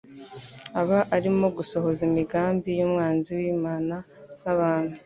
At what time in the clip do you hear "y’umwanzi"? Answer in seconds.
2.79-3.29